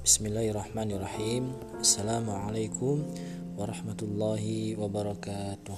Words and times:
Bismillahirrahmanirrahim. 0.00 1.52
Assalamualaikum 1.76 3.04
warahmatullahi 3.52 4.72
wabarakatuh. 4.72 5.76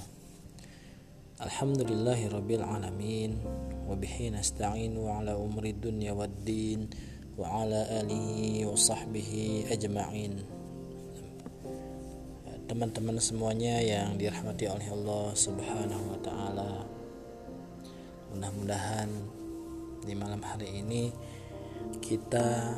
Alhamdulillahi 1.43 2.31
rabbil 2.31 2.63
alamin. 2.63 3.35
Wabihi 3.83 4.31
nasta'inu 4.31 5.11
ala 5.11 5.35
umri 5.35 5.75
dunya 5.75 6.15
wad 6.15 6.31
din. 6.47 6.87
Wa 7.35 7.67
ala 7.67 7.83
alihi 7.99 8.63
wa 8.63 8.79
sahbihi 8.79 9.67
ajma'in. 9.67 10.39
Teman-teman 12.71 13.19
semuanya 13.19 13.83
yang 13.83 14.15
dirahmati 14.15 14.71
oleh 14.71 14.87
Allah 14.87 15.35
subhanahu 15.35 16.15
wa 16.15 16.19
ta'ala. 16.23 16.71
Mudah-mudahan 18.31 19.11
di 20.07 20.15
malam 20.15 20.39
hari 20.39 20.79
ini 20.79 21.11
kita 21.99 22.71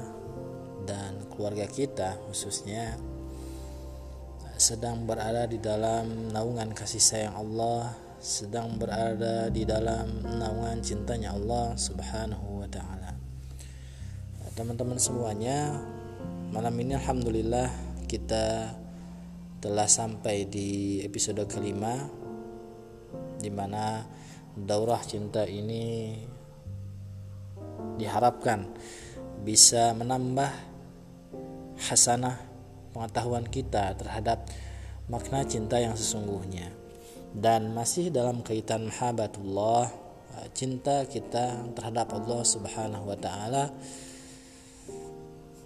dan 0.86 1.26
keluarga 1.34 1.66
kita 1.66 2.22
khususnya 2.30 2.96
sedang 4.56 5.04
berada 5.04 5.44
di 5.52 5.60
dalam 5.60 6.32
naungan 6.32 6.72
kasih 6.72 7.04
sayang 7.04 7.36
Allah, 7.36 7.92
sedang 8.24 8.80
berada 8.80 9.52
di 9.52 9.68
dalam 9.68 10.24
naungan 10.24 10.80
cintanya 10.80 11.36
Allah 11.36 11.76
Subhanahu 11.76 12.64
wa 12.64 12.68
taala. 12.72 13.12
Teman-teman 14.56 14.96
semuanya, 14.96 15.84
malam 16.56 16.72
ini 16.80 16.96
alhamdulillah 16.96 17.68
kita 18.08 18.72
telah 19.60 19.90
sampai 19.92 20.48
di 20.48 21.04
episode 21.04 21.44
kelima 21.52 22.08
di 23.36 23.52
mana 23.52 24.08
daurah 24.56 25.04
cinta 25.04 25.44
ini 25.44 26.16
diharapkan 28.00 28.72
bisa 29.44 29.92
menambah 29.92 30.75
hasanah 31.80 32.40
pengetahuan 32.96 33.44
kita 33.48 33.96
terhadap 34.00 34.48
makna 35.12 35.44
cinta 35.44 35.80
yang 35.80 35.94
sesungguhnya. 35.94 36.72
Dan 37.36 37.76
masih 37.76 38.16
dalam 38.16 38.40
kaitan 38.40 38.88
mahabbatullah 38.88 40.06
cinta 40.52 41.08
kita 41.08 41.72
terhadap 41.76 42.12
Allah 42.12 42.42
Subhanahu 42.44 43.08
wa 43.08 43.18
taala 43.20 43.72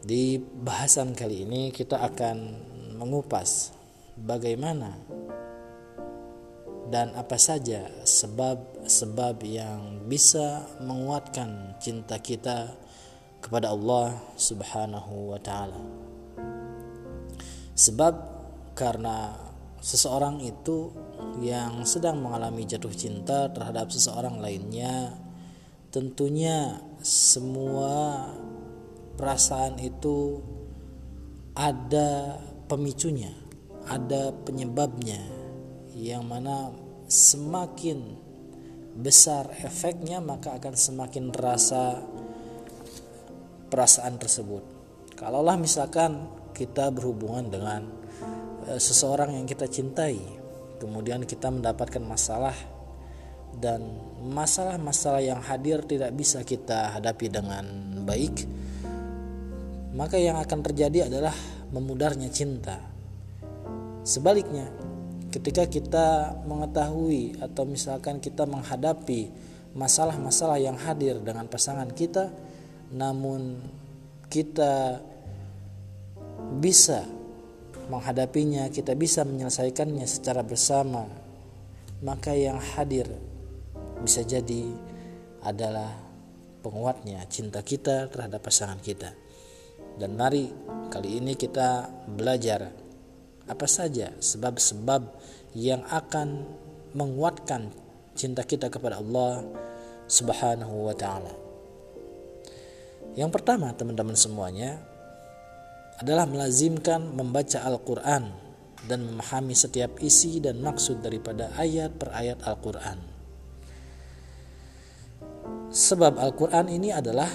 di 0.06 0.40
bahasan 0.40 1.18
kali 1.18 1.44
ini 1.44 1.76
kita 1.76 2.00
akan 2.00 2.38
mengupas 2.96 3.76
bagaimana 4.16 4.96
dan 6.90 7.14
apa 7.14 7.38
saja 7.38 7.86
sebab-sebab 8.02 9.46
yang 9.46 10.10
bisa 10.10 10.66
menguatkan 10.82 11.78
cinta 11.78 12.18
kita 12.18 12.74
kepada 13.40 13.72
Allah 13.72 14.20
Subhanahu 14.36 15.36
wa 15.36 15.40
taala. 15.40 15.80
Sebab 17.76 18.14
karena 18.76 19.36
seseorang 19.80 20.44
itu 20.44 20.92
yang 21.40 21.88
sedang 21.88 22.20
mengalami 22.20 22.68
jatuh 22.68 22.92
cinta 22.92 23.48
terhadap 23.52 23.92
seseorang 23.92 24.44
lainnya 24.44 25.16
tentunya 25.90 26.84
semua 27.02 28.28
perasaan 29.16 29.80
itu 29.81 30.44
ada 31.58 32.40
pemicunya, 32.70 33.34
ada 33.90 34.31
penyebabnya 34.46 35.20
yang 35.98 36.24
mana 36.24 36.72
semakin 37.09 38.16
besar 39.00 39.50
efeknya 39.64 40.22
maka 40.22 40.56
akan 40.59 40.76
semakin 40.78 41.34
terasa 41.34 42.03
perasaan 43.70 44.17
tersebut. 44.17 44.62
Kalaulah 45.16 45.56
misalkan 45.56 46.28
kita 46.52 46.92
berhubungan 46.92 47.48
dengan 47.48 47.81
e, 48.67 48.75
seseorang 48.81 49.38
yang 49.38 49.46
kita 49.46 49.69
cintai, 49.69 50.19
kemudian 50.81 51.24
kita 51.24 51.47
mendapatkan 51.53 52.02
masalah 52.03 52.56
dan 53.56 53.81
masalah-masalah 54.22 55.24
yang 55.24 55.41
hadir 55.41 55.81
tidak 55.88 56.13
bisa 56.13 56.44
kita 56.44 56.97
hadapi 57.00 57.31
dengan 57.31 57.66
baik, 58.03 58.46
maka 59.94 60.19
yang 60.19 60.38
akan 60.38 60.59
terjadi 60.66 61.07
adalah 61.07 61.34
memudarnya 61.69 62.30
cinta. 62.30 62.81
Sebaliknya, 64.06 64.69
ketika 65.30 65.69
kita 65.69 66.07
mengetahui 66.46 67.38
atau 67.38 67.63
misalkan 67.66 68.18
kita 68.18 68.50
menghadapi 68.50 69.30
masalah-masalah 69.78 70.57
yang 70.57 70.78
hadir 70.81 71.22
dengan 71.22 71.46
pasangan 71.46 71.90
kita, 71.94 72.34
namun 72.89 73.61
kita 74.29 75.01
bisa 76.57 77.05
menghadapinya, 77.89 78.69
kita 78.69 78.94
bisa 78.94 79.25
menyelesaikannya 79.25 80.05
secara 80.05 80.45
bersama, 80.45 81.09
maka 82.05 82.38
yang 82.38 82.61
hadir 82.61 83.09
bisa 84.05 84.22
jadi 84.22 84.69
adalah 85.41 85.89
penguatnya 86.61 87.25
cinta 87.27 87.66
kita 87.66 88.07
terhadap 88.13 88.45
pasangan 88.45 88.77
kita. 88.79 89.11
Dan 90.00 90.16
mari 90.16 90.47
kali 90.94 91.19
ini 91.19 91.33
kita 91.35 91.89
belajar 92.07 92.71
apa 93.50 93.66
saja 93.66 94.13
sebab-sebab 94.21 95.01
yang 95.57 95.81
akan 95.89 96.45
menguatkan 96.94 97.73
cinta 98.13 98.45
kita 98.45 98.69
kepada 98.69 99.01
Allah 99.01 99.44
Subhanahu 100.06 100.89
wa 100.89 100.95
taala. 100.95 101.49
Yang 103.19 103.35
pertama, 103.35 103.75
teman-teman 103.75 104.16
semuanya, 104.16 104.80
adalah 106.00 106.24
melazimkan 106.24 107.03
membaca 107.03 107.59
Al-Quran 107.68 108.31
dan 108.88 109.03
memahami 109.03 109.52
setiap 109.52 110.00
isi 110.00 110.40
dan 110.40 110.63
maksud 110.63 111.03
daripada 111.03 111.52
ayat 111.59 112.00
per 112.00 112.16
ayat 112.16 112.40
Al-Quran. 112.47 112.96
Sebab 115.68 116.16
Al-Quran 116.16 116.72
ini 116.72 116.96
adalah 116.96 117.28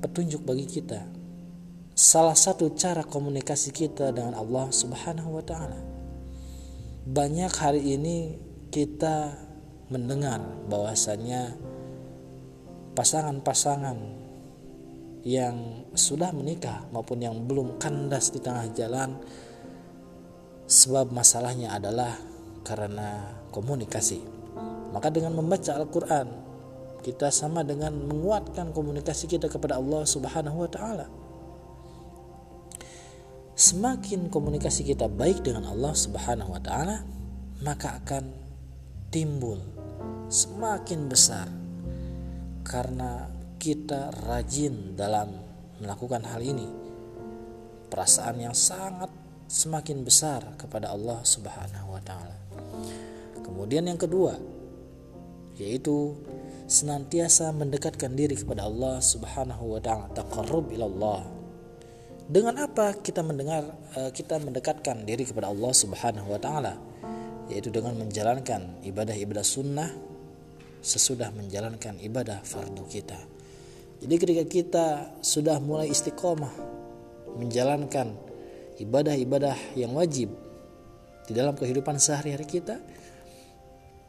petunjuk 0.00 0.48
bagi 0.48 0.64
kita. 0.64 1.04
Salah 1.92 2.32
satu 2.32 2.72
cara 2.72 3.04
komunikasi 3.04 3.68
kita 3.68 4.08
dengan 4.16 4.32
Allah 4.32 4.72
Subhanahu 4.72 5.36
wa 5.36 5.44
Ta'ala. 5.44 5.80
Banyak 7.04 7.52
hari 7.52 7.84
ini 7.84 8.40
kita 8.72 9.36
mendengar 9.92 10.40
bahwasanya 10.72 11.52
pasangan-pasangan 12.96 14.27
yang 15.26 15.88
sudah 15.94 16.30
menikah 16.30 16.86
maupun 16.94 17.18
yang 17.18 17.34
belum 17.46 17.80
kandas 17.82 18.30
di 18.30 18.38
tengah 18.38 18.70
jalan 18.74 19.18
sebab 20.68 21.10
masalahnya 21.10 21.74
adalah 21.74 22.14
karena 22.62 23.40
komunikasi. 23.50 24.20
Maka 24.92 25.08
dengan 25.08 25.32
membaca 25.32 25.74
Al-Quran 25.74 26.28
kita 27.00 27.30
sama 27.32 27.64
dengan 27.64 27.94
menguatkan 27.94 28.74
komunikasi 28.74 29.30
kita 29.30 29.48
kepada 29.48 29.80
Allah 29.80 30.04
Subhanahu 30.04 30.66
wa 30.66 30.70
taala. 30.70 31.06
Semakin 33.58 34.30
komunikasi 34.30 34.86
kita 34.86 35.10
baik 35.10 35.42
dengan 35.42 35.66
Allah 35.66 35.96
Subhanahu 35.96 36.54
wa 36.54 36.62
taala 36.62 37.02
maka 37.64 37.98
akan 38.04 38.30
timbul 39.10 39.58
semakin 40.28 41.08
besar. 41.08 41.48
Karena 42.68 43.37
kita 43.68 44.08
rajin 44.24 44.96
dalam 44.96 45.28
melakukan 45.76 46.24
hal 46.24 46.40
ini, 46.40 46.64
perasaan 47.92 48.40
yang 48.40 48.56
sangat 48.56 49.12
semakin 49.44 50.08
besar 50.08 50.40
kepada 50.56 50.88
Allah 50.88 51.20
Subhanahu 51.20 51.92
wa 51.92 52.00
taala. 52.00 52.32
Kemudian 53.44 53.84
yang 53.84 54.00
kedua 54.00 54.40
yaitu 55.60 56.16
senantiasa 56.64 57.52
mendekatkan 57.52 58.16
diri 58.16 58.40
kepada 58.40 58.64
Allah 58.64 59.04
Subhanahu 59.04 59.76
wa 59.76 59.80
taala, 59.84 60.08
taqarrub 60.16 60.72
ilallah. 60.72 61.28
Dengan 62.24 62.64
apa 62.64 62.96
kita 62.96 63.20
mendengar 63.20 63.68
eh, 64.00 64.08
kita 64.16 64.40
mendekatkan 64.40 65.04
diri 65.04 65.28
kepada 65.28 65.52
Allah 65.52 65.76
Subhanahu 65.76 66.32
wa 66.32 66.40
taala? 66.40 66.72
Yaitu 67.52 67.68
dengan 67.68 68.00
menjalankan 68.00 68.80
ibadah-ibadah 68.80 69.44
sunnah 69.44 69.92
sesudah 70.80 71.28
menjalankan 71.36 72.00
ibadah 72.00 72.40
fardu 72.48 72.88
kita. 72.88 73.36
Jadi 73.98 74.14
ketika 74.14 74.44
kita 74.46 74.86
sudah 75.18 75.58
mulai 75.58 75.90
istiqomah 75.90 76.54
menjalankan 77.38 78.14
ibadah-ibadah 78.78 79.74
yang 79.74 79.90
wajib 79.94 80.30
di 81.26 81.32
dalam 81.34 81.58
kehidupan 81.58 81.98
sehari-hari 81.98 82.46
kita, 82.46 82.78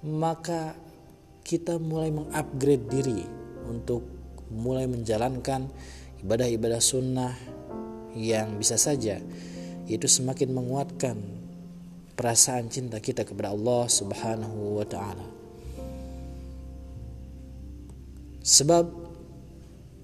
maka 0.06 0.78
kita 1.42 1.82
mulai 1.82 2.14
mengupgrade 2.14 2.86
diri 2.86 3.26
untuk 3.66 4.06
mulai 4.54 4.86
menjalankan 4.86 5.66
ibadah-ibadah 6.22 6.82
sunnah 6.82 7.34
yang 8.14 8.58
bisa 8.58 8.78
saja 8.78 9.22
itu 9.90 10.06
semakin 10.06 10.54
menguatkan 10.54 11.18
perasaan 12.14 12.70
cinta 12.70 13.02
kita 13.02 13.26
kepada 13.26 13.50
Allah 13.50 13.90
Subhanahu 13.90 14.78
wa 14.78 14.86
taala. 14.86 15.26
Sebab 18.46 19.09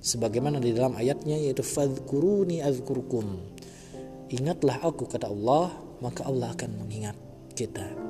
sebagaimana 0.06 0.62
di 0.62 0.70
dalam 0.70 0.94
ayatnya 0.94 1.34
yaitu 1.34 1.66
fadhkuruni 1.66 2.62
azkurkum 2.62 3.42
ingatlah 4.30 4.78
aku 4.86 5.10
kata 5.10 5.26
Allah 5.34 5.74
maka 5.98 6.22
Allah 6.30 6.54
akan 6.54 6.86
mengingat 6.86 7.18
kita 7.58 8.06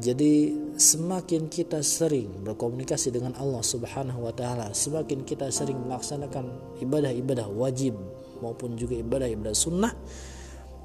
jadi 0.00 0.56
semakin 0.80 1.52
kita 1.52 1.84
sering 1.84 2.48
berkomunikasi 2.48 3.12
dengan 3.12 3.36
Allah 3.36 3.60
Subhanahu 3.60 4.24
wa 4.24 4.32
taala, 4.32 4.72
semakin 4.72 5.20
kita 5.20 5.52
sering 5.52 5.76
melaksanakan 5.84 6.48
ibadah-ibadah 6.80 7.44
wajib 7.52 7.92
maupun 8.40 8.72
juga 8.80 8.96
ibadah-ibadah 8.96 9.52
sunnah, 9.52 9.92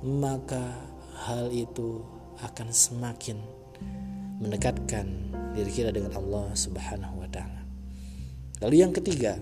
maka 0.04 0.60
hal 1.24 1.48
itu 1.56 2.04
akan 2.44 2.68
semakin 2.68 3.40
mendekatkan 4.44 5.08
diri 5.56 5.72
kita 5.72 5.96
dengan 5.96 6.12
Allah 6.20 6.52
Subhanahu 6.52 7.24
wa 7.24 7.30
taala. 7.32 7.64
Lalu 8.60 8.76
yang 8.76 8.92
ketiga, 8.92 9.40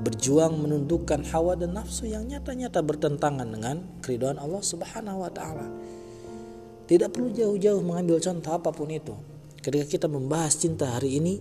berjuang 0.00 0.56
menundukkan 0.56 1.28
hawa 1.28 1.60
dan 1.60 1.76
nafsu 1.76 2.08
yang 2.08 2.24
nyata-nyata 2.24 2.80
bertentangan 2.80 3.44
dengan 3.44 3.84
keridhaan 4.00 4.40
Allah 4.40 4.62
Subhanahu 4.64 5.18
wa 5.20 5.30
taala. 5.32 5.68
Tidak 6.88 7.12
perlu 7.12 7.30
jauh-jauh 7.30 7.84
mengambil 7.84 8.18
contoh 8.18 8.52
apa 8.56 8.72
pun 8.72 8.88
itu. 8.90 9.14
Ketika 9.60 9.86
kita 9.86 10.06
membahas 10.08 10.56
cinta 10.56 10.88
hari 10.88 11.20
ini, 11.20 11.38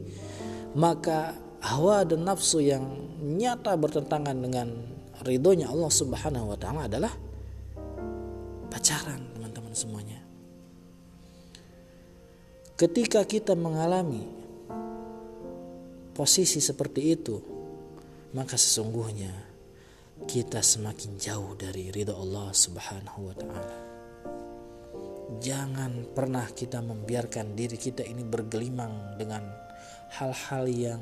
maka 0.76 1.34
hawa 1.64 2.04
dan 2.04 2.28
nafsu 2.28 2.60
yang 2.60 2.84
nyata 3.24 3.80
bertentangan 3.80 4.36
dengan 4.36 4.68
ridhonya 5.24 5.72
Allah 5.72 5.92
Subhanahu 5.92 6.52
wa 6.52 6.58
taala 6.60 6.92
adalah 6.92 7.14
pacaran, 8.68 9.24
teman-teman 9.36 9.74
semuanya. 9.74 10.20
Ketika 12.76 13.24
kita 13.24 13.56
mengalami 13.56 14.24
posisi 16.16 16.60
seperti 16.60 17.02
itu, 17.16 17.59
maka 18.34 18.56
sesungguhnya 18.58 19.34
kita 20.30 20.60
semakin 20.60 21.18
jauh 21.18 21.56
dari 21.56 21.90
ridho 21.90 22.14
Allah 22.14 22.52
Subhanahu 22.52 23.20
wa 23.32 23.36
taala. 23.38 23.78
Jangan 25.40 26.10
pernah 26.12 26.46
kita 26.50 26.84
membiarkan 26.84 27.54
diri 27.54 27.78
kita 27.78 28.04
ini 28.04 28.26
bergelimang 28.26 29.16
dengan 29.16 29.46
hal-hal 30.18 30.66
yang 30.68 31.02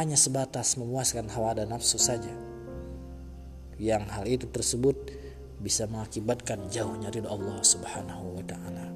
hanya 0.00 0.16
sebatas 0.16 0.80
memuaskan 0.80 1.28
hawa 1.28 1.54
dan 1.54 1.70
nafsu 1.70 2.00
saja. 2.00 2.32
Yang 3.76 4.04
hal 4.10 4.24
itu 4.26 4.46
tersebut 4.48 4.96
bisa 5.60 5.84
mengakibatkan 5.88 6.68
jauhnya 6.68 7.12
ridho 7.12 7.28
Allah 7.28 7.60
Subhanahu 7.62 8.40
wa 8.40 8.44
taala. 8.44 8.86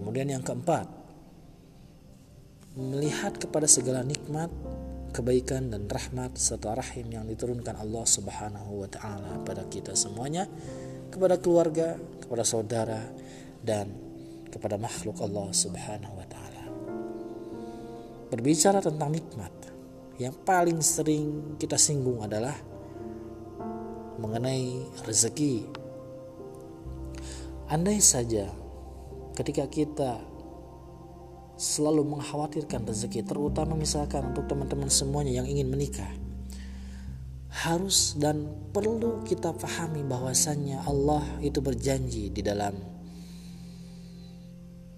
Kemudian 0.00 0.32
yang 0.32 0.44
keempat, 0.44 0.88
melihat 2.72 3.36
kepada 3.36 3.68
segala 3.68 4.00
nikmat, 4.00 4.48
kebaikan 5.20 5.68
dan 5.68 5.84
rahmat 5.84 6.40
serta 6.40 6.72
rahim 6.72 7.12
yang 7.12 7.28
diturunkan 7.28 7.76
Allah 7.76 8.08
Subhanahu 8.08 8.80
wa 8.80 8.88
taala 8.88 9.36
pada 9.44 9.68
kita 9.68 9.92
semuanya 9.92 10.48
kepada 11.12 11.36
keluarga, 11.36 12.00
kepada 12.24 12.40
saudara 12.40 13.04
dan 13.60 13.92
kepada 14.48 14.80
makhluk 14.80 15.20
Allah 15.20 15.52
Subhanahu 15.52 16.16
wa 16.16 16.24
taala. 16.24 16.64
Berbicara 18.32 18.80
tentang 18.80 19.12
nikmat, 19.12 19.52
yang 20.16 20.32
paling 20.40 20.80
sering 20.80 21.60
kita 21.60 21.76
singgung 21.76 22.24
adalah 22.24 22.56
mengenai 24.16 24.88
rezeki. 25.04 25.68
Andai 27.68 28.00
saja 28.00 28.48
ketika 29.36 29.68
kita 29.68 30.29
selalu 31.60 32.16
mengkhawatirkan 32.16 32.88
rezeki, 32.88 33.20
terutama 33.20 33.76
misalkan 33.76 34.32
untuk 34.32 34.48
teman-teman 34.48 34.88
semuanya 34.88 35.44
yang 35.44 35.46
ingin 35.46 35.68
menikah, 35.68 36.08
harus 37.52 38.16
dan 38.16 38.48
perlu 38.72 39.20
kita 39.28 39.52
pahami 39.52 40.00
bahwasannya 40.00 40.80
Allah 40.88 41.20
itu 41.44 41.60
berjanji 41.60 42.32
di 42.32 42.40
dalam 42.40 42.72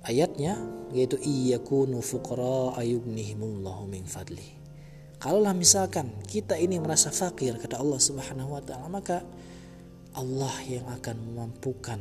ayatnya 0.06 0.55
yaitu 0.94 1.19
iyakunu 1.19 1.99
fuqara 1.99 2.79
ayughnihimullahu 2.79 3.91
min 3.91 4.06
fadli. 4.06 4.62
Kalaulah 5.19 5.55
misalkan 5.55 6.15
kita 6.26 6.55
ini 6.58 6.79
merasa 6.79 7.11
fakir 7.11 7.58
kata 7.58 7.79
Allah 7.82 7.99
Subhanahu 7.99 8.55
wa 8.55 8.62
taala 8.62 8.87
maka 8.87 9.26
Allah 10.12 10.53
yang 10.69 10.87
akan 10.93 11.17
memampukan 11.31 11.99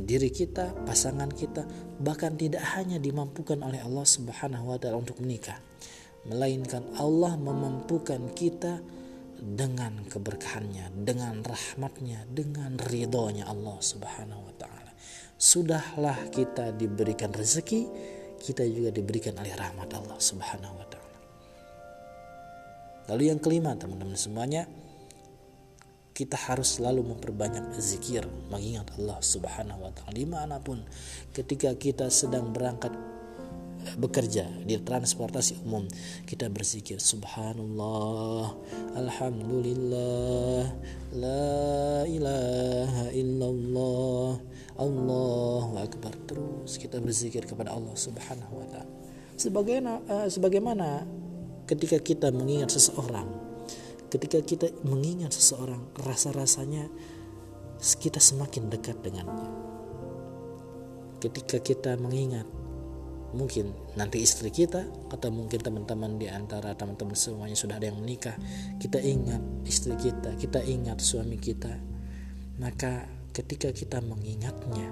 diri 0.00 0.32
kita, 0.32 0.72
pasangan 0.88 1.28
kita 1.28 1.68
bahkan 2.00 2.32
tidak 2.38 2.64
hanya 2.78 2.96
dimampukan 2.96 3.60
oleh 3.60 3.84
Allah 3.84 4.06
Subhanahu 4.08 4.72
wa 4.72 4.78
taala 4.80 4.96
untuk 4.96 5.20
menikah 5.20 5.60
melainkan 6.26 6.86
Allah 6.98 7.34
memampukan 7.34 8.30
kita 8.34 8.78
dengan 9.42 10.06
keberkahannya, 10.06 11.02
dengan 11.02 11.42
rahmatnya, 11.42 12.30
dengan 12.30 12.78
ridhonya 12.78 13.50
Allah 13.50 13.78
Subhanahu 13.82 14.42
wa 14.46 14.54
taala. 14.54 14.94
Sudahlah 15.34 16.30
kita 16.30 16.70
diberikan 16.78 17.34
rezeki, 17.34 17.90
kita 18.38 18.62
juga 18.70 18.94
diberikan 18.94 19.34
oleh 19.34 19.50
rahmat 19.50 19.90
Allah 19.98 20.18
Subhanahu 20.22 20.74
wa 20.78 20.86
taala. 20.86 21.18
Lalu 23.10 23.34
yang 23.34 23.42
kelima, 23.42 23.74
teman-teman 23.74 24.14
semuanya, 24.14 24.70
kita 26.12 26.36
harus 26.36 26.76
selalu 26.76 27.16
memperbanyak 27.16 27.72
zikir, 27.80 28.28
mengingat 28.52 28.92
Allah 29.00 29.18
Subhanahu 29.20 29.80
wa 29.80 29.92
taala. 29.92 30.12
Di 30.12 30.28
mana 30.28 30.60
pun 30.60 30.84
ketika 31.32 31.72
kita 31.76 32.12
sedang 32.12 32.52
berangkat 32.52 32.92
bekerja 33.98 34.46
di 34.62 34.78
transportasi 34.78 35.66
umum 35.66 35.82
kita 36.22 36.46
berzikir 36.46 37.02
subhanallah 37.02 38.54
alhamdulillah 38.94 40.70
la 41.18 42.06
ilaha 42.06 43.10
illallah 43.10 44.38
Allahu 44.80 45.76
akbar. 45.78 46.16
Terus 46.24 46.80
kita 46.80 46.96
berzikir 46.98 47.44
kepada 47.44 47.76
Allah 47.76 47.92
subhanahu 47.92 48.56
wa 48.56 48.66
taala. 48.72 48.92
Sebagaimana 49.36 50.00
uh, 50.08 50.28
sebagaimana 50.32 51.04
ketika 51.68 52.00
kita 52.00 52.32
mengingat 52.32 52.72
seseorang 52.72 53.28
ketika 54.12 54.44
kita 54.44 54.68
mengingat 54.84 55.32
seseorang 55.32 55.80
rasa-rasanya 56.04 56.92
kita 57.80 58.20
semakin 58.20 58.68
dekat 58.68 59.00
dengannya. 59.00 59.48
Ketika 61.16 61.56
kita 61.64 61.96
mengingat 61.96 62.44
mungkin 63.32 63.72
nanti 63.96 64.20
istri 64.20 64.52
kita 64.52 64.84
atau 65.08 65.32
mungkin 65.32 65.56
teman-teman 65.56 66.20
di 66.20 66.28
antara 66.28 66.76
teman-teman 66.76 67.16
semuanya 67.16 67.56
sudah 67.56 67.80
ada 67.80 67.88
yang 67.88 67.96
menikah 67.96 68.36
kita 68.76 69.00
ingat 69.00 69.40
istri 69.64 69.96
kita 69.96 70.36
kita 70.36 70.60
ingat 70.60 71.00
suami 71.00 71.40
kita 71.40 71.80
maka 72.60 73.08
ketika 73.32 73.72
kita 73.72 74.04
mengingatnya 74.04 74.84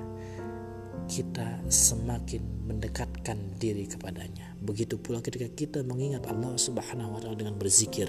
kita 1.11 1.67
semakin 1.67 2.71
mendekatkan 2.71 3.59
diri 3.59 3.91
kepadanya 3.91 4.55
begitu 4.63 4.95
pula 4.95 5.19
ketika 5.19 5.51
kita 5.51 5.83
mengingat 5.83 6.23
Allah 6.31 6.55
Subhanahu 6.55 7.19
wa 7.19 7.21
taala 7.21 7.35
dengan 7.35 7.59
berzikir 7.59 8.07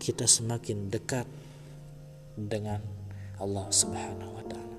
kita 0.00 0.24
semakin 0.24 0.88
dekat 0.88 1.28
dengan 2.40 2.80
Allah 3.36 3.68
Subhanahu 3.68 4.40
wa 4.40 4.44
taala 4.48 4.76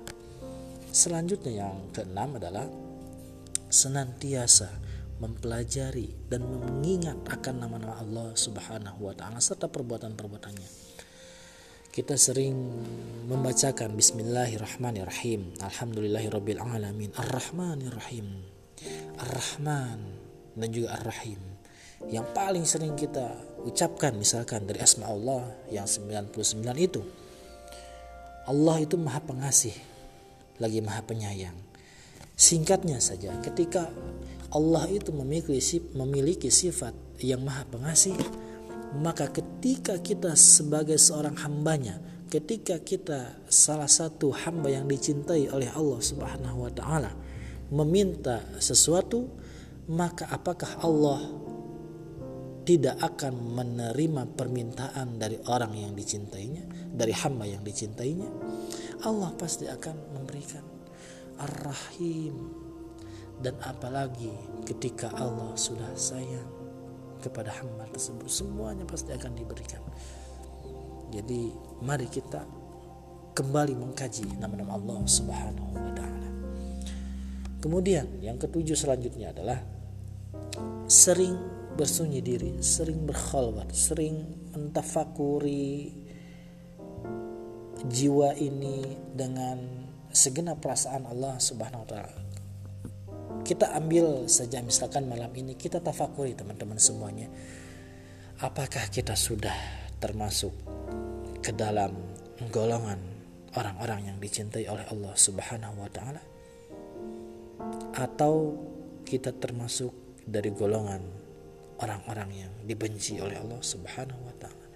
selanjutnya 0.90 1.62
yang 1.62 1.78
keenam 1.94 2.34
adalah 2.34 2.66
senantiasa 3.70 4.68
mempelajari 5.22 6.10
dan 6.26 6.42
mengingat 6.42 7.14
akan 7.30 7.62
nama-nama 7.62 7.94
Allah 8.02 8.34
Subhanahu 8.34 9.06
wa 9.06 9.14
taala 9.14 9.38
serta 9.38 9.70
perbuatan-perbuatannya. 9.70 10.91
Kita 11.92 12.16
sering 12.16 12.56
membacakan 13.28 13.92
bismillahirrahmanirrahim. 13.92 15.60
Alhamdulillahirabbil 15.60 16.56
alamin. 16.56 17.12
Arrahmanirrahim. 17.12 18.48
Ar-Rahman 19.20 20.00
dan 20.56 20.68
juga 20.72 20.96
Ar-Rahim. 20.96 21.36
Yang 22.08 22.26
paling 22.32 22.64
sering 22.64 22.96
kita 22.96 23.36
ucapkan 23.68 24.16
misalkan 24.16 24.64
dari 24.64 24.80
asma 24.80 25.12
Allah 25.12 25.44
yang 25.68 25.84
99 25.84 26.32
itu. 26.80 27.04
Allah 28.48 28.76
itu 28.80 28.96
Maha 28.96 29.20
Pengasih 29.20 29.76
lagi 30.58 30.80
Maha 30.80 31.04
Penyayang 31.04 31.54
Singkatnya 32.32 33.04
saja, 33.04 33.36
ketika 33.44 33.92
Allah 34.48 34.88
itu 34.88 35.12
memiliki, 35.12 35.78
memiliki 35.92 36.48
sifat 36.48 36.96
yang 37.20 37.44
maha 37.44 37.68
pengasih, 37.68 38.16
maka 39.00 39.32
ketika 39.32 39.96
kita 40.04 40.36
sebagai 40.36 41.00
seorang 41.00 41.32
hambanya, 41.40 41.96
ketika 42.28 42.76
kita 42.80 43.40
salah 43.48 43.88
satu 43.88 44.32
hamba 44.32 44.68
yang 44.68 44.84
dicintai 44.84 45.48
oleh 45.48 45.72
Allah 45.72 46.00
Subhanahu 46.00 46.68
wa 46.68 46.72
taala 46.72 47.12
meminta 47.72 48.44
sesuatu, 48.60 49.32
maka 49.88 50.28
apakah 50.28 50.84
Allah 50.84 51.24
tidak 52.68 53.00
akan 53.00 53.34
menerima 53.56 54.28
permintaan 54.36 55.16
dari 55.16 55.40
orang 55.48 55.72
yang 55.72 55.92
dicintainya, 55.96 56.92
dari 56.92 57.16
hamba 57.16 57.48
yang 57.48 57.64
dicintainya? 57.64 58.28
Allah 59.08 59.32
pasti 59.34 59.66
akan 59.66 60.14
memberikan 60.14 60.62
Ar-Rahim 61.40 62.36
dan 63.42 63.58
apalagi 63.66 64.30
ketika 64.68 65.10
Allah 65.18 65.56
sudah 65.58 65.90
sayang 65.98 66.61
kepada 67.22 67.54
hamba 67.62 67.86
tersebut 67.94 68.26
semuanya 68.26 68.82
pasti 68.82 69.14
akan 69.14 69.32
diberikan 69.38 69.80
jadi 71.12 71.52
mari 71.84 72.08
kita 72.08 72.40
kembali 73.36 73.76
mengkaji 73.76 74.40
nama-nama 74.40 74.80
Allah 74.80 75.04
Subhanahu 75.04 75.76
wa 75.76 75.92
taala. 75.92 76.28
Kemudian 77.60 78.24
yang 78.24 78.40
ketujuh 78.40 78.72
selanjutnya 78.72 79.28
adalah 79.36 79.60
sering 80.88 81.36
bersunyi 81.76 82.24
diri, 82.24 82.64
sering 82.64 83.04
berkhalwat, 83.04 83.76
sering 83.76 84.24
mentafakuri 84.56 85.92
jiwa 87.84 88.32
ini 88.40 88.96
dengan 89.12 89.88
segenap 90.12 90.64
perasaan 90.64 91.04
Allah 91.04 91.36
Subhanahu 91.36 91.84
wa 91.84 91.88
taala. 91.92 92.21
Kita 93.52 93.68
ambil 93.76 94.32
saja 94.32 94.64
misalkan 94.64 95.04
malam 95.12 95.28
ini 95.36 95.52
kita 95.52 95.76
tafakuri 95.76 96.32
teman-teman 96.32 96.80
semuanya. 96.80 97.28
Apakah 98.40 98.88
kita 98.88 99.12
sudah 99.12 99.52
termasuk 100.00 100.56
ke 101.44 101.52
dalam 101.52 101.92
golongan 102.48 102.96
orang-orang 103.52 104.08
yang 104.08 104.16
dicintai 104.16 104.64
oleh 104.72 104.88
Allah 104.88 105.12
Subhanahu 105.12 105.84
wa 105.84 105.90
taala 105.92 106.24
atau 107.92 108.56
kita 109.04 109.36
termasuk 109.36 109.92
dari 110.24 110.48
golongan 110.56 111.04
orang-orang 111.76 112.48
yang 112.48 112.52
dibenci 112.64 113.20
oleh 113.20 113.36
Allah 113.36 113.60
Subhanahu 113.60 114.32
wa 114.32 114.34
taala. 114.40 114.66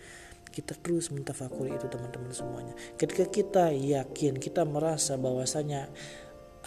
Kita 0.52 0.76
terus 0.76 1.08
mentafakuri 1.08 1.72
itu 1.72 1.88
teman-teman 1.88 2.28
semuanya. 2.28 2.76
Ketika 3.00 3.24
kita 3.24 3.72
yakin, 3.72 4.36
kita 4.36 4.68
merasa 4.68 5.16
bahwasanya 5.16 5.88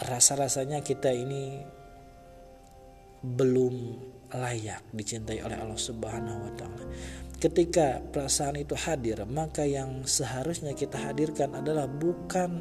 rasa-rasanya 0.02 0.82
kita 0.82 1.14
ini 1.14 1.78
belum 3.20 3.74
layak 4.30 4.86
dicintai 4.94 5.42
oleh 5.42 5.58
Allah 5.58 5.78
Subhanahu 5.78 6.38
wa 6.48 6.52
taala. 6.54 6.84
Ketika 7.40 8.04
perasaan 8.04 8.60
itu 8.60 8.76
hadir, 8.76 9.24
maka 9.24 9.64
yang 9.64 10.04
seharusnya 10.04 10.76
kita 10.76 11.00
hadirkan 11.00 11.56
adalah 11.56 11.88
bukan 11.88 12.60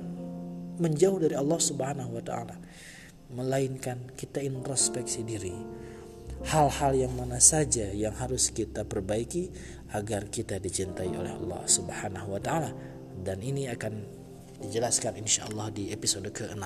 menjauh 0.79 1.19
dari 1.19 1.35
Allah 1.35 1.59
Subhanahu 1.59 2.15
wa 2.15 2.23
taala, 2.23 2.55
melainkan 3.35 4.15
kita 4.15 4.39
introspeksi 4.39 5.27
diri. 5.27 5.53
Hal-hal 6.39 6.95
yang 6.95 7.13
mana 7.19 7.43
saja 7.43 7.91
yang 7.91 8.15
harus 8.15 8.55
kita 8.55 8.87
perbaiki 8.87 9.51
agar 9.91 10.31
kita 10.31 10.55
dicintai 10.55 11.11
oleh 11.11 11.35
Allah 11.35 11.67
Subhanahu 11.67 12.39
wa 12.39 12.39
taala 12.39 12.71
dan 13.19 13.43
ini 13.43 13.67
akan 13.67 13.99
dijelaskan 14.63 15.19
insya 15.19 15.51
Allah 15.51 15.67
di 15.75 15.91
episode 15.91 16.31
ke-6 16.31 16.63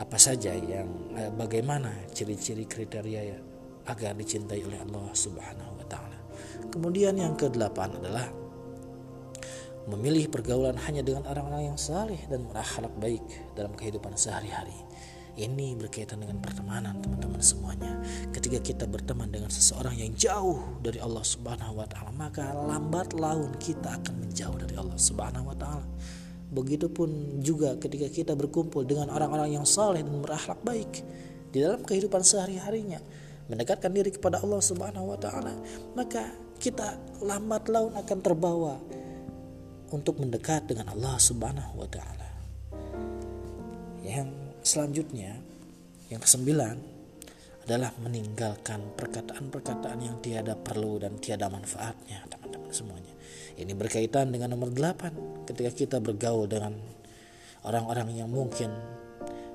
apa 0.00 0.16
saja 0.16 0.54
yang 0.56 0.88
eh, 1.16 1.30
bagaimana 1.32 1.92
ciri-ciri 2.12 2.64
kriteria 2.64 3.22
ya 3.22 3.38
agar 3.90 4.14
dicintai 4.14 4.62
oleh 4.62 4.78
Allah 4.78 5.10
Subhanahu 5.12 5.72
wa 5.82 5.86
taala. 5.90 6.18
Kemudian 6.70 7.18
yang 7.18 7.34
kedelapan 7.34 7.98
adalah 7.98 8.30
memilih 9.90 10.30
pergaulan 10.30 10.78
hanya 10.86 11.02
dengan 11.02 11.26
orang-orang 11.26 11.74
yang 11.74 11.78
saleh 11.78 12.22
dan 12.30 12.46
berakhlak 12.46 12.94
baik 13.02 13.24
dalam 13.58 13.74
kehidupan 13.74 14.14
sehari-hari. 14.14 14.74
Ini 15.32 15.80
berkaitan 15.80 16.20
dengan 16.20 16.44
pertemanan 16.44 17.00
teman-teman 17.00 17.40
semuanya. 17.40 18.04
Ketika 18.36 18.60
kita 18.60 18.84
berteman 18.84 19.32
dengan 19.32 19.48
seseorang 19.48 19.96
yang 19.96 20.12
jauh 20.12 20.60
dari 20.84 21.00
Allah 21.00 21.24
Subhanahu 21.24 21.80
wa 21.80 21.88
taala, 21.88 22.12
maka 22.12 22.52
lambat 22.52 23.16
laun 23.16 23.56
kita 23.56 23.96
akan 23.96 24.28
menjauh 24.28 24.60
dari 24.60 24.76
Allah 24.76 24.98
Subhanahu 25.00 25.48
wa 25.48 25.56
taala. 25.56 25.88
Begitupun 26.52 27.40
juga 27.40 27.80
ketika 27.80 28.12
kita 28.12 28.32
berkumpul 28.36 28.84
dengan 28.84 29.08
orang-orang 29.08 29.56
yang 29.56 29.64
saleh 29.64 30.04
dan 30.04 30.20
berakhlak 30.20 30.60
baik 30.60 31.00
di 31.48 31.64
dalam 31.64 31.80
kehidupan 31.80 32.20
sehari-harinya 32.20 33.00
mendekatkan 33.48 33.92
diri 33.92 34.12
kepada 34.12 34.40
Allah 34.40 34.60
Subhanahu 34.60 35.12
wa 35.12 35.18
taala, 35.18 35.52
maka 35.96 36.28
kita 36.60 36.94
lambat 37.24 37.66
laun 37.72 37.92
akan 37.96 38.18
terbawa 38.22 38.76
untuk 39.92 40.20
mendekat 40.20 40.68
dengan 40.68 40.92
Allah 40.92 41.16
Subhanahu 41.20 41.84
wa 41.84 41.88
taala. 41.88 42.30
Yang 44.04 44.28
selanjutnya, 44.64 45.36
yang 46.08 46.20
kesembilan 46.20 46.76
adalah 47.62 47.94
meninggalkan 48.02 48.94
perkataan-perkataan 48.98 49.98
yang 50.02 50.16
tiada 50.18 50.58
perlu 50.58 50.98
dan 50.98 51.16
tiada 51.22 51.46
manfaatnya, 51.46 52.26
teman-teman 52.26 52.72
semuanya. 52.74 53.14
Ini 53.58 53.72
berkaitan 53.76 54.32
dengan 54.32 54.56
nomor 54.56 54.72
delapan 54.72 55.12
ketika 55.44 55.70
kita 55.72 55.96
bergaul 56.00 56.48
dengan 56.48 56.72
orang-orang 57.68 58.16
yang 58.16 58.28
mungkin 58.32 58.72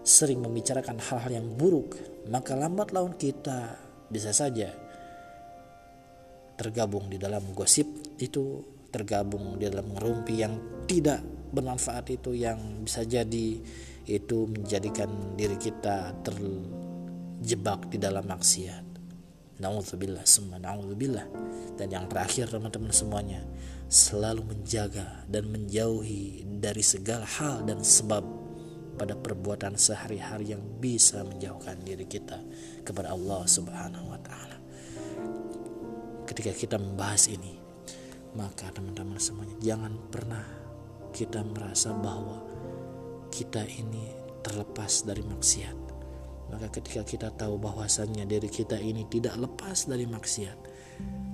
sering 0.08 0.40
membicarakan 0.40 1.02
hal-hal 1.04 1.44
yang 1.44 1.48
buruk, 1.60 2.00
maka 2.32 2.56
lambat 2.56 2.96
laun 2.96 3.18
kita 3.20 3.76
bisa 4.08 4.32
saja 4.32 4.72
tergabung 6.58 7.12
di 7.12 7.22
dalam 7.22 7.54
gosip 7.54 7.86
itu 8.18 8.64
tergabung 8.90 9.60
di 9.62 9.70
dalam 9.70 9.94
ngerumpi 9.94 10.34
yang 10.42 10.54
tidak 10.90 11.22
bermanfaat 11.52 12.08
itu 12.18 12.34
yang 12.34 12.58
bisa 12.82 13.04
jadi 13.04 13.62
itu 14.08 14.38
menjadikan 14.48 15.36
diri 15.36 15.60
kita 15.60 16.16
terjebak 16.24 17.92
di 17.92 18.00
dalam 18.00 18.24
maksiat. 18.24 18.87
Nauzubillah, 19.58 20.22
semua 20.30 20.62
nauzubillah. 20.62 21.26
Dan 21.78 21.90
yang 21.90 22.06
terakhir 22.06 22.50
teman-teman 22.54 22.94
semuanya, 22.94 23.42
selalu 23.90 24.54
menjaga 24.54 25.26
dan 25.26 25.50
menjauhi 25.50 26.46
dari 26.62 26.84
segala 26.86 27.26
hal 27.26 27.66
dan 27.66 27.82
sebab 27.82 28.22
pada 28.98 29.14
perbuatan 29.14 29.78
sehari-hari 29.78 30.58
yang 30.58 30.62
bisa 30.82 31.22
menjauhkan 31.22 31.78
diri 31.86 32.06
kita 32.10 32.42
kepada 32.82 33.14
Allah 33.14 33.46
Subhanahu 33.46 34.10
wa 34.10 34.20
taala. 34.22 34.58
Ketika 36.26 36.52
kita 36.52 36.76
membahas 36.82 37.30
ini, 37.30 37.56
maka 38.34 38.74
teman-teman 38.74 39.22
semuanya 39.22 39.58
jangan 39.62 39.94
pernah 40.10 40.46
kita 41.14 41.42
merasa 41.46 41.94
bahwa 41.94 42.44
kita 43.32 43.64
ini 43.66 44.12
terlepas 44.42 45.06
dari 45.06 45.24
maksiat. 45.24 45.87
Maka 46.48 46.72
ketika 46.72 47.04
kita 47.04 47.30
tahu 47.36 47.60
bahwasannya 47.60 48.24
diri 48.24 48.48
kita 48.48 48.80
ini 48.80 49.04
tidak 49.12 49.36
lepas 49.36 49.88
dari 49.88 50.08
maksiat, 50.08 50.58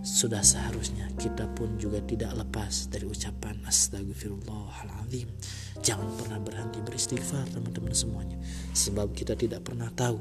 sudah 0.03 0.43
seharusnya 0.43 1.07
kita 1.15 1.47
pun 1.55 1.79
juga 1.79 2.03
tidak 2.03 2.35
lepas 2.35 2.91
dari 2.91 3.07
ucapan 3.07 3.55
astagfirullahaladzim 3.63 5.31
jangan 5.79 6.11
pernah 6.19 6.43
berhenti 6.43 6.83
beristighfar 6.83 7.47
teman-teman 7.55 7.95
semuanya 7.95 8.35
sebab 8.75 9.15
kita 9.15 9.39
tidak 9.39 9.63
pernah 9.63 9.87
tahu 9.95 10.19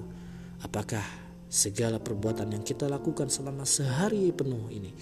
apakah 0.62 1.02
segala 1.50 1.98
perbuatan 1.98 2.54
yang 2.54 2.62
kita 2.62 2.86
lakukan 2.86 3.26
selama 3.26 3.66
sehari 3.66 4.30
penuh 4.30 4.70
ini 4.70 4.94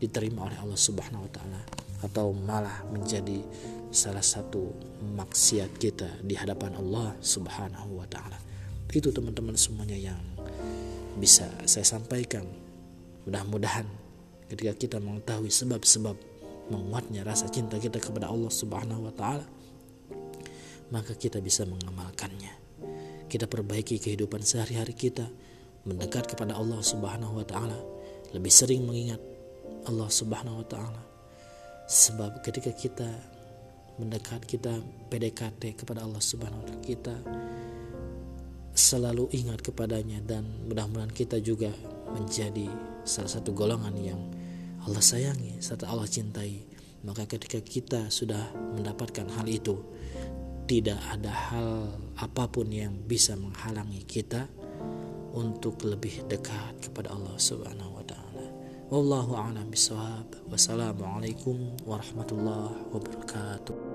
diterima 0.00 0.48
oleh 0.48 0.58
Allah 0.64 0.80
Subhanahu 0.80 1.28
wa 1.28 1.30
taala 1.30 1.62
atau 2.02 2.32
malah 2.32 2.88
menjadi 2.88 3.38
salah 3.92 4.24
satu 4.24 4.72
maksiat 5.12 5.76
kita 5.76 6.24
di 6.24 6.34
hadapan 6.34 6.74
Allah 6.74 7.14
Subhanahu 7.22 8.02
wa 8.02 8.08
taala. 8.10 8.51
Itu 8.92 9.08
teman-teman 9.10 9.56
semuanya 9.56 9.96
yang 9.96 10.20
bisa 11.16 11.48
saya 11.64 11.84
sampaikan. 11.84 12.44
Mudah-mudahan 13.24 13.88
ketika 14.52 14.72
kita 14.76 14.96
mengetahui 15.00 15.48
sebab-sebab 15.48 16.16
menguatnya 16.68 17.24
rasa 17.24 17.48
cinta 17.48 17.80
kita 17.80 17.96
kepada 17.98 18.28
Allah 18.28 18.52
Subhanahu 18.52 19.08
wa 19.08 19.14
taala 19.16 19.48
maka 20.92 21.16
kita 21.16 21.40
bisa 21.40 21.64
mengamalkannya 21.64 22.52
kita 23.32 23.48
perbaiki 23.48 23.96
kehidupan 23.96 24.44
sehari-hari 24.44 24.92
kita 24.92 25.24
mendekat 25.88 26.28
kepada 26.28 26.52
Allah 26.54 26.84
Subhanahu 26.84 27.40
wa 27.40 27.46
taala 27.48 27.80
lebih 28.36 28.52
sering 28.52 28.84
mengingat 28.84 29.18
Allah 29.88 30.12
Subhanahu 30.12 30.60
wa 30.62 30.66
taala 30.68 31.02
sebab 31.88 32.44
ketika 32.44 32.70
kita 32.76 33.08
mendekat 33.96 34.44
kita 34.44 34.84
PDKT 35.08 35.80
kepada 35.80 36.04
Allah 36.04 36.20
Subhanahu 36.20 36.60
wa 36.60 36.66
taala 36.68 36.84
kita 36.84 37.14
selalu 38.72 39.28
ingat 39.36 39.60
kepadanya 39.60 40.20
dan 40.24 40.48
mudah-mudahan 40.68 41.12
kita 41.12 41.40
juga 41.44 41.72
menjadi 42.12 42.68
salah 43.04 43.28
satu 43.28 43.52
golongan 43.52 43.94
yang 44.00 44.20
Allah 44.82 45.04
sayangi 45.04 45.60
serta 45.60 45.88
Allah 45.88 46.08
cintai 46.08 46.64
maka 47.02 47.26
ketika 47.26 47.58
kita 47.58 48.08
sudah 48.08 48.54
mendapatkan 48.78 49.26
hal 49.38 49.46
itu 49.50 49.78
tidak 50.70 50.98
ada 51.10 51.32
hal 51.52 51.90
apa 52.16 52.46
pun 52.46 52.70
yang 52.70 52.94
bisa 53.04 53.34
menghalangi 53.34 54.06
kita 54.06 54.46
untuk 55.34 55.82
lebih 55.82 56.24
dekat 56.30 56.78
kepada 56.88 57.10
Allah 57.12 57.34
Subhanahu 57.36 57.98
wa 57.98 58.04
taala. 58.06 58.46
Wallahu 58.92 59.32
a'lam 59.34 59.72
bishawab. 59.72 60.28
Wassalamualaikum 60.52 61.76
warahmatullahi 61.88 62.76
wabarakatuh. 62.92 63.91